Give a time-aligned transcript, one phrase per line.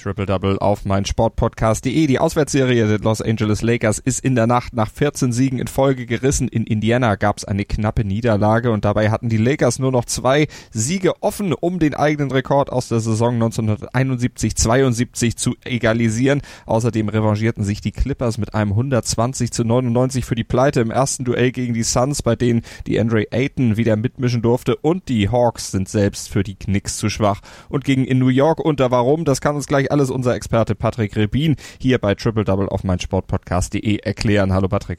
[0.00, 2.06] Triple-Double auf mein Sportpodcast.de.
[2.06, 6.06] Die Auswärtsserie der Los Angeles Lakers ist in der Nacht nach 14 Siegen in Folge
[6.06, 6.48] gerissen.
[6.48, 10.48] In Indiana gab es eine knappe Niederlage und dabei hatten die Lakers nur noch zwei
[10.70, 16.40] Siege offen, um den eigenen Rekord aus der Saison 1971-72 zu egalisieren.
[16.66, 21.24] Außerdem revanchierten sich die Clippers mit einem 120 zu 99 für die Pleite im ersten
[21.24, 25.70] Duell gegen die Suns, bei denen die Andre Ayton wieder mitmischen durfte und die Hawks
[25.70, 28.90] sind selbst für die Knicks zu schwach und gingen in New York unter.
[28.90, 29.24] Warum?
[29.24, 33.98] Das kann uns gleich alles unser Experte Patrick Rebin hier bei Triple Double auf meinsportpodcast.de
[33.98, 34.52] erklären.
[34.52, 34.98] Hallo Patrick.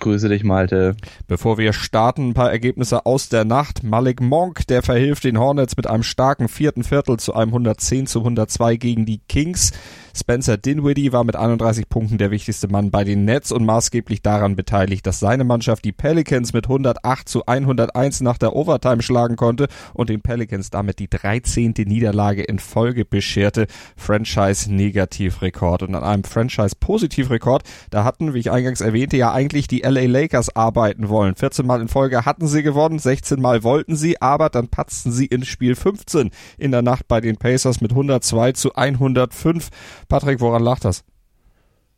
[0.00, 0.96] Grüße dich, Malte.
[1.28, 3.82] Bevor wir starten, ein paar Ergebnisse aus der Nacht.
[3.82, 8.20] Malik Monk, der verhilft den Hornets mit einem starken vierten Viertel zu einem 110 zu
[8.20, 9.72] 102 gegen die Kings.
[10.14, 14.56] Spencer Dinwiddie war mit 31 Punkten der wichtigste Mann bei den Nets und maßgeblich daran
[14.56, 19.68] beteiligt, dass seine Mannschaft die Pelicans mit 108 zu 101 nach der Overtime schlagen konnte
[19.94, 21.74] und den Pelicans damit die 13.
[21.86, 23.66] Niederlage in Folge bescherte.
[23.96, 25.82] Franchise-Negativrekord.
[25.82, 30.54] Und an einem Franchise-Positivrekord, da hatten, wie ich eingangs erwähnte, ja eigentlich die LA Lakers
[30.54, 31.34] arbeiten wollen.
[31.34, 35.26] 14 Mal in Folge hatten sie gewonnen, 16 Mal wollten sie, aber dann patzten sie
[35.26, 39.68] in Spiel 15 in der Nacht bei den Pacers mit 102 zu 105.
[40.10, 41.04] Patrick, woran lag das?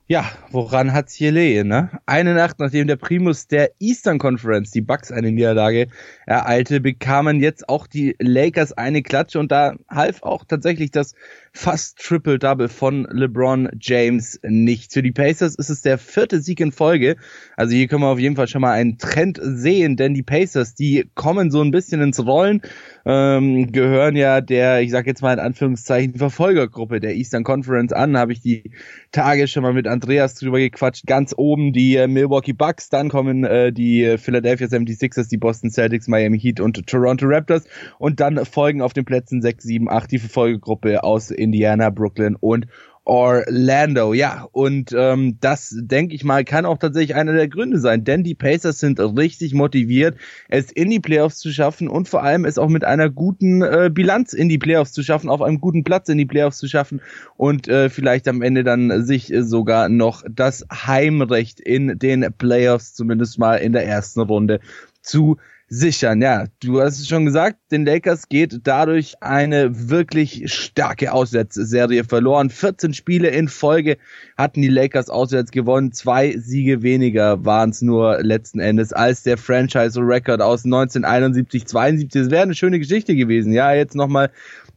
[0.06, 1.88] Ja, woran hat's hier lehen, ne?
[2.04, 5.88] Eine Nacht nachdem der Primus der Eastern Conference, die Bucks, eine Niederlage
[6.26, 11.14] ereilte, bekamen jetzt auch die Lakers eine Klatsche und da half auch tatsächlich das
[11.52, 14.92] fast Triple-Double von LeBron James nicht.
[14.92, 17.16] Für die Pacers ist es der vierte Sieg in Folge.
[17.56, 20.74] Also hier können wir auf jeden Fall schon mal einen Trend sehen, denn die Pacers,
[20.74, 22.62] die kommen so ein bisschen ins Rollen,
[23.04, 28.16] ähm, gehören ja der, ich sag jetzt mal in Anführungszeichen, Verfolgergruppe der Eastern Conference an.
[28.16, 28.72] Habe ich die
[29.10, 31.06] Tage schon mal mit Andreas drüber gequatscht.
[31.06, 36.08] Ganz oben die äh, Milwaukee Bucks, dann kommen äh, die Philadelphia 76ers, die Boston Celtics,
[36.08, 37.64] Miami Heat und Toronto Raptors
[37.98, 42.66] und dann folgen auf den Plätzen 6, 7, 8 die Verfolgergruppe aus Indiana, Brooklyn und
[43.04, 44.14] Orlando.
[44.14, 48.22] Ja, und ähm, das, denke ich mal, kann auch tatsächlich einer der Gründe sein, denn
[48.22, 50.16] die Pacers sind richtig motiviert,
[50.48, 53.90] es in die Playoffs zu schaffen und vor allem es auch mit einer guten äh,
[53.92, 57.00] Bilanz in die Playoffs zu schaffen, auf einem guten Platz in die Playoffs zu schaffen
[57.36, 62.94] und äh, vielleicht am Ende dann sich äh, sogar noch das Heimrecht in den Playoffs,
[62.94, 64.60] zumindest mal in der ersten Runde,
[65.00, 65.38] zu
[65.72, 66.20] sichern.
[66.20, 72.50] Ja, du hast es schon gesagt, den Lakers geht dadurch eine wirklich starke Auswärtsserie verloren.
[72.50, 73.96] 14 Spiele in Folge
[74.36, 75.92] hatten die Lakers auswärts gewonnen.
[75.92, 82.22] Zwei Siege weniger waren es nur letzten Endes als der Franchise-Record aus 1971, 72.
[82.22, 83.54] Das wäre eine schöne Geschichte gewesen.
[83.54, 84.30] Ja, jetzt nochmal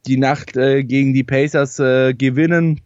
[0.06, 2.80] die Nacht äh, gegen die Pacers äh, gewinnen.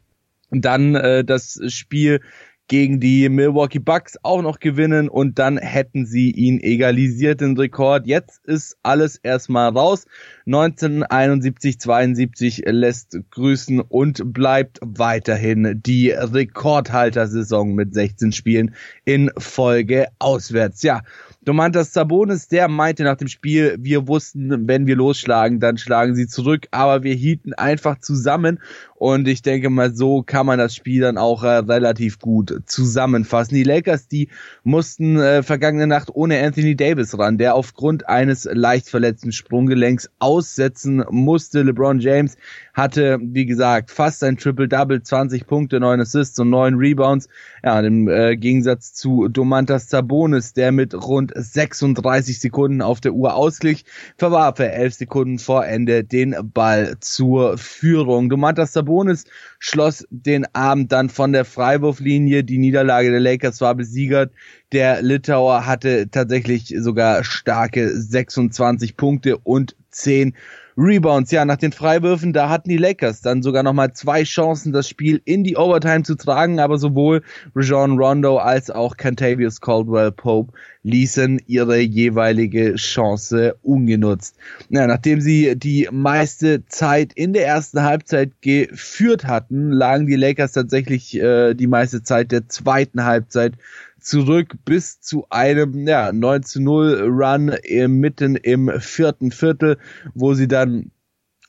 [0.51, 2.21] Dann äh, das Spiel
[2.71, 8.07] gegen die Milwaukee Bucks auch noch gewinnen und dann hätten sie ihn egalisiert, den Rekord.
[8.07, 10.07] Jetzt ist alles erstmal raus.
[10.47, 20.85] 1971, 72 lässt grüßen und bleibt weiterhin die Rekordhalter-Saison mit 16 Spielen in Folge auswärts.
[20.85, 21.03] Ja,
[21.43, 26.27] Domantas Sabonis, der meinte nach dem Spiel, wir wussten, wenn wir losschlagen, dann schlagen sie
[26.27, 28.61] zurück, aber wir hielten einfach zusammen
[29.01, 33.55] und ich denke mal, so kann man das Spiel dann auch äh, relativ gut zusammenfassen.
[33.55, 34.29] Die Lakers, die
[34.63, 41.03] mussten äh, vergangene Nacht ohne Anthony Davis ran, der aufgrund eines leicht verletzten Sprunggelenks aussetzen
[41.09, 41.63] musste.
[41.63, 42.37] LeBron James
[42.75, 47.29] hatte, wie gesagt, fast ein Triple-Double, 20 Punkte, 9 Assists und 9 Rebounds.
[47.65, 53.35] Ja, im äh, Gegensatz zu Domantas Sabonis, der mit rund 36 Sekunden auf der Uhr
[53.35, 53.85] ausglich,
[54.17, 58.29] verwarf er 11 Sekunden vor Ende den Ball zur Führung.
[58.29, 59.25] Domantas Sabonis
[59.59, 62.45] schloss den Abend dann von der Freiwurflinie.
[62.45, 64.33] Die Niederlage der Lakers war besiegert.
[64.73, 70.35] Der Litauer hatte tatsächlich sogar starke 26 Punkte und 10
[70.77, 71.31] Rebounds.
[71.31, 75.21] Ja, nach den Freiwürfen, da hatten die Lakers dann sogar nochmal zwei Chancen, das Spiel
[75.25, 77.23] in die Overtime zu tragen, aber sowohl
[77.55, 80.53] Rajon Rondo als auch Cantavius Caldwell Pope
[80.83, 84.37] ließen ihre jeweilige Chance ungenutzt.
[84.71, 90.53] Ja, nachdem sie die meiste Zeit in der ersten Halbzeit geführt hatten, lagen die Lakers
[90.53, 93.55] tatsächlich äh, die meiste Zeit der zweiten Halbzeit
[94.01, 97.55] zurück bis zu einem ja, 9 zu 0 Run
[98.01, 99.79] mitten im vierten Viertel,
[100.15, 100.91] wo sie dann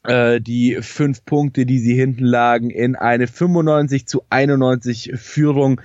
[0.03, 5.81] äh, die fünf Punkte, die sie hinten lagen, in eine 95 zu 91 Führung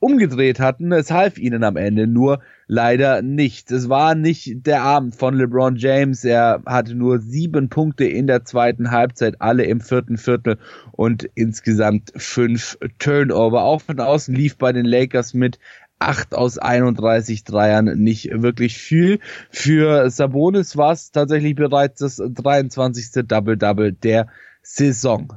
[0.00, 0.92] umgedreht hatten.
[0.92, 3.70] Es half ihnen am Ende nur leider nicht.
[3.70, 6.24] Es war nicht der Abend von LeBron James.
[6.24, 10.58] Er hatte nur sieben Punkte in der zweiten Halbzeit, alle im vierten Viertel
[10.92, 13.62] und insgesamt fünf Turnover.
[13.62, 15.58] Auch von außen lief bei den Lakers mit
[16.00, 19.20] 8 aus 31 Dreiern nicht wirklich viel.
[19.50, 23.26] Für Sabonis war es tatsächlich bereits das 23.
[23.26, 24.28] Double-Double der
[24.62, 25.34] Saison.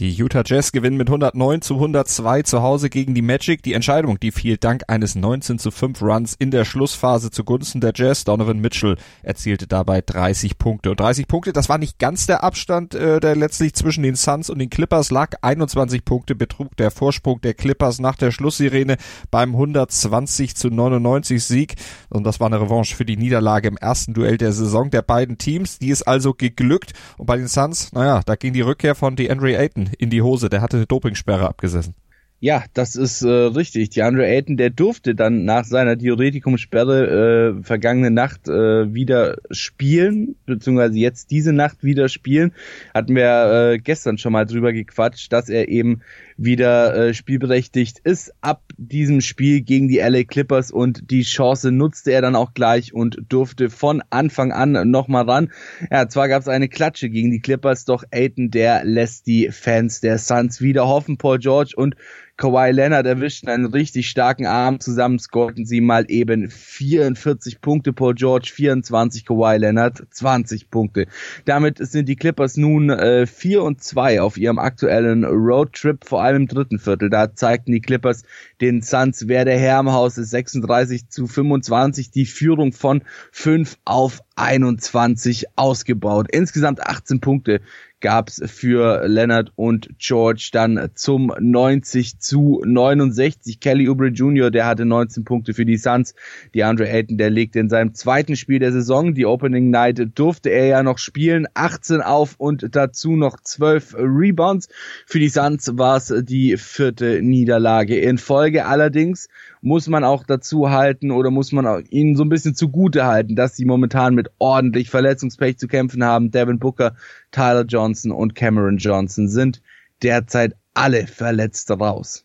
[0.00, 3.62] Die Utah Jazz gewinnen mit 109 zu 102 zu Hause gegen die Magic.
[3.62, 7.92] Die Entscheidung, die fiel dank eines 19 zu 5 Runs in der Schlussphase zugunsten der
[7.94, 8.24] Jazz.
[8.24, 10.92] Donovan Mitchell erzielte dabei 30 Punkte.
[10.92, 14.48] Und 30 Punkte, das war nicht ganz der Abstand, äh, der letztlich zwischen den Suns
[14.48, 15.36] und den Clippers lag.
[15.42, 18.96] 21 Punkte betrug der Vorsprung der Clippers nach der Schlusssirene
[19.30, 21.74] beim 120 zu 99 Sieg.
[22.08, 25.36] Und das war eine Revanche für die Niederlage im ersten Duell der Saison der beiden
[25.36, 25.78] Teams.
[25.78, 26.94] Die ist also geglückt.
[27.18, 30.48] Und bei den Suns, naja, da ging die Rückkehr von DeAndre Ayton in die Hose.
[30.48, 31.94] Der hatte eine Dopingsperre abgesessen.
[32.42, 33.90] Ja, das ist äh, richtig.
[33.90, 40.36] Die Andre Ayton, der durfte dann nach seiner Theoretikumsperre äh, vergangene Nacht äh, wieder spielen,
[40.46, 42.54] beziehungsweise jetzt diese Nacht wieder spielen.
[42.94, 46.00] Hatten wir äh, gestern schon mal drüber gequatscht, dass er eben
[46.38, 52.12] wieder äh, spielberechtigt ist ab diesem Spiel gegen die LA Clippers und die Chance nutzte
[52.12, 55.52] er dann auch gleich und durfte von Anfang an nochmal ran.
[55.90, 60.00] Ja, zwar gab es eine Klatsche gegen die Clippers, doch Ayton, der lässt die Fans
[60.00, 61.18] der Suns wieder hoffen.
[61.18, 61.94] Paul George und
[62.40, 64.80] Kawhi Leonard erwischten einen richtig starken Arm.
[64.80, 67.92] Zusammen scorten sie mal eben 44 Punkte.
[67.92, 71.06] Paul George 24, Kawhi Leonard 20 Punkte.
[71.44, 76.36] Damit sind die Clippers nun äh, 4 und 2 auf ihrem aktuellen Roadtrip, vor allem
[76.36, 77.10] im dritten Viertel.
[77.10, 78.22] Da zeigten die Clippers
[78.62, 80.30] den Suns, wer der Herr im Haus ist.
[80.30, 83.02] 36 zu 25, die Führung von
[83.32, 86.28] 5 auf 21 ausgebaut.
[86.32, 87.60] Insgesamt 18 Punkte
[88.00, 93.60] gab's für Leonard und George dann zum 90 zu 69.
[93.60, 96.14] Kelly Oubre Jr., der hatte 19 Punkte für die Suns.
[96.54, 100.50] Die Andre Ayton, der legte in seinem zweiten Spiel der Saison, die Opening Night, durfte
[100.50, 101.46] er ja noch spielen.
[101.54, 104.68] 18 auf und dazu noch 12 Rebounds.
[105.06, 108.66] Für die Suns war es die vierte Niederlage in Folge.
[108.66, 109.28] Allerdings
[109.62, 113.56] muss man auch dazu halten oder muss man ihnen so ein bisschen zugute halten, dass
[113.56, 116.30] sie momentan mit ordentlich Verletzungspech zu kämpfen haben.
[116.30, 116.94] Devin Booker,
[117.30, 119.62] Tyler Johnson und Cameron Johnson sind
[120.02, 122.24] derzeit alle verletzt raus.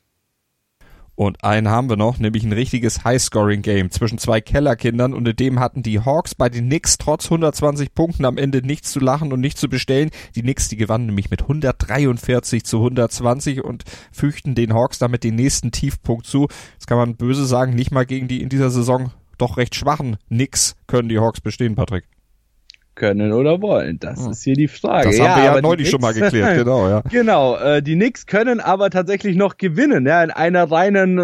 [1.16, 5.60] Und einen haben wir noch, nämlich ein richtiges High-Scoring-Game zwischen zwei Kellerkindern und in dem
[5.60, 9.40] hatten die Hawks bei den Knicks trotz 120 Punkten am Ende nichts zu lachen und
[9.40, 10.10] nicht zu bestellen.
[10.36, 15.36] Die Knicks, die gewannen nämlich mit 143 zu 120 und fügten den Hawks damit den
[15.36, 16.48] nächsten Tiefpunkt zu.
[16.74, 20.18] Jetzt kann man böse sagen, nicht mal gegen die in dieser Saison doch recht schwachen
[20.28, 22.06] Knicks können die Hawks bestehen, Patrick
[22.96, 24.00] können oder wollen.
[24.00, 24.32] Das hm.
[24.32, 25.10] ist hier die Frage.
[25.10, 27.02] Das haben wir ja, neulich schon mal geklärt, genau, ja.
[27.10, 31.16] Genau, äh, die Knicks können aber tatsächlich noch gewinnen, ja, in einer reinen,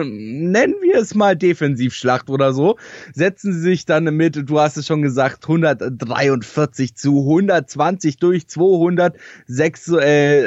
[0.52, 2.78] nennen wir es mal Defensivschlacht oder so,
[3.14, 9.94] setzen sie sich dann mit, du hast es schon gesagt, 143 zu 120 durch 263
[10.02, 10.40] äh,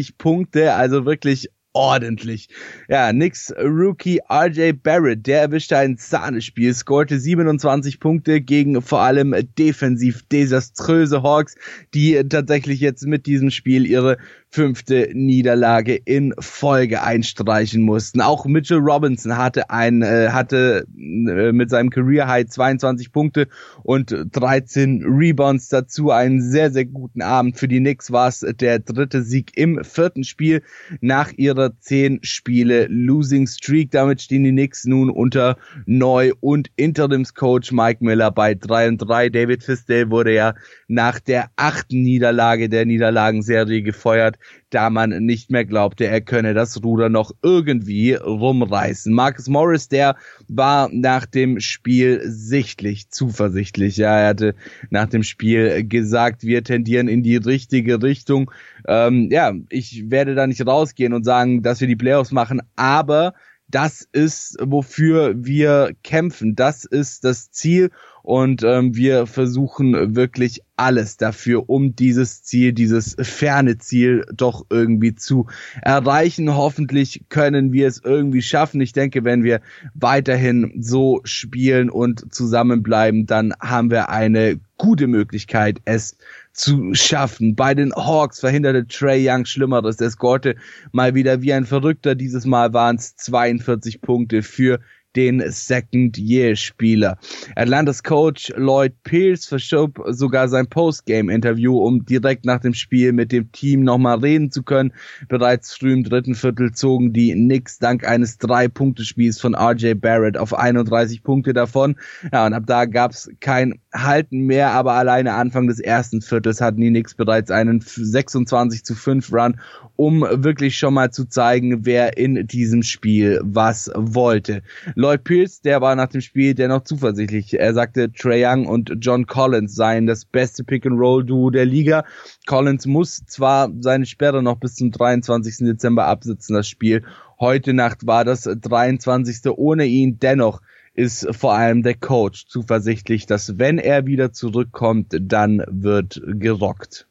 [0.00, 2.48] äh, Punkte, also wirklich ordentlich.
[2.88, 9.34] Ja, Nix Rookie RJ Barrett, der erwischte ein Sahnespiel, scorte 27 Punkte gegen vor allem
[9.58, 11.56] defensiv desaströse Hawks,
[11.92, 14.16] die tatsächlich jetzt mit diesem Spiel ihre
[14.54, 18.20] fünfte Niederlage in Folge einstreichen mussten.
[18.20, 23.48] Auch Mitchell Robinson hatte ein äh, hatte äh, mit seinem Career High 22 Punkte
[23.82, 28.78] und 13 Rebounds dazu einen sehr sehr guten Abend für die Knicks war es der
[28.78, 30.62] dritte Sieg im vierten Spiel
[31.00, 33.90] nach ihrer zehn Spiele Losing Streak.
[33.90, 39.30] Damit stehen die Knicks nun unter Neu- und Interimscoach Mike Miller bei 3 und 3.
[39.30, 40.54] David Fisdale wurde ja
[40.86, 44.38] nach der achten Niederlage der Niederlagenserie gefeuert
[44.70, 49.12] da man nicht mehr glaubte, er könne das Ruder noch irgendwie rumreißen.
[49.12, 50.16] Marcus Morris, der
[50.48, 53.96] war nach dem Spiel sichtlich zuversichtlich.
[53.96, 54.54] Ja, er hatte
[54.90, 58.50] nach dem Spiel gesagt, wir tendieren in die richtige Richtung.
[58.86, 63.34] Ähm, ja, ich werde da nicht rausgehen und sagen, dass wir die Playoffs machen, aber
[63.68, 66.54] das ist, wofür wir kämpfen.
[66.54, 67.90] Das ist das Ziel
[68.22, 75.14] und ähm, wir versuchen wirklich alles dafür, um dieses Ziel, dieses ferne Ziel doch irgendwie
[75.14, 75.46] zu
[75.82, 76.54] erreichen.
[76.54, 78.80] Hoffentlich können wir es irgendwie schaffen.
[78.80, 79.60] Ich denke, wenn wir
[79.92, 86.16] weiterhin so spielen und zusammenbleiben, dann haben wir eine gute Möglichkeit, es
[86.54, 87.54] zu schaffen.
[87.54, 89.96] Bei den Hawks verhinderte Trey Young Schlimmeres.
[89.96, 90.56] Der scorte
[90.92, 92.14] mal wieder wie ein Verrückter.
[92.14, 94.80] Dieses Mal waren es 42 Punkte für
[95.16, 97.18] den Second-Year-Spieler.
[97.56, 103.50] Atlantas Coach Lloyd Pierce verschob sogar sein Postgame-Interview, um direkt nach dem Spiel mit dem
[103.52, 104.92] Team nochmal reden zu können.
[105.28, 110.54] Bereits früh im dritten Viertel zogen die Knicks dank eines Drei-Punkte-Spiels von RJ Barrett auf
[110.54, 111.96] 31 Punkte davon.
[112.32, 116.80] Ja, und ab da gab's kein Halten mehr, aber alleine Anfang des ersten Viertels hatten
[116.80, 119.60] die Knicks bereits einen 26 zu 5 Run,
[119.96, 124.62] um wirklich schon mal zu zeigen, wer in diesem Spiel was wollte.
[125.04, 127.60] Lloyd Pierce, der war nach dem Spiel dennoch zuversichtlich.
[127.60, 132.06] Er sagte, Trey Young und John Collins seien das beste Pick-and-Roll-Duo der Liga.
[132.46, 135.66] Collins muss zwar seine Sperre noch bis zum 23.
[135.66, 137.04] Dezember absitzen, das Spiel.
[137.38, 139.50] Heute Nacht war das 23.
[139.54, 140.18] ohne ihn.
[140.20, 140.62] Dennoch
[140.94, 147.06] ist vor allem der Coach zuversichtlich, dass wenn er wieder zurückkommt, dann wird gerockt.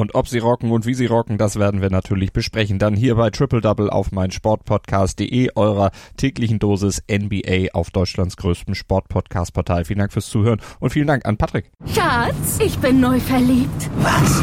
[0.00, 2.78] Und ob sie rocken und wie sie rocken, das werden wir natürlich besprechen.
[2.78, 8.74] Dann hier bei Triple Double auf mein Sportpodcast.de, eurer täglichen Dosis NBA auf Deutschlands größtem
[8.74, 9.84] Sportpodcast-Portal.
[9.84, 11.70] Vielen Dank fürs Zuhören und vielen Dank an Patrick.
[11.94, 13.90] Schatz, ich bin neu verliebt.
[13.98, 14.42] Was?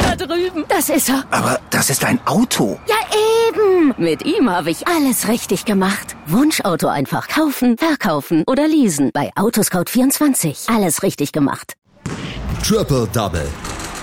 [0.00, 0.66] Da drüben.
[0.68, 1.24] Das ist er.
[1.30, 2.78] Aber das ist ein Auto.
[2.86, 2.96] Ja,
[3.48, 3.94] eben.
[3.96, 6.14] Mit ihm habe ich alles richtig gemacht.
[6.26, 9.12] Wunschauto einfach kaufen, verkaufen oder leasen.
[9.14, 10.70] Bei Autoscout24.
[10.70, 11.72] Alles richtig gemacht.
[12.62, 13.48] Triple Double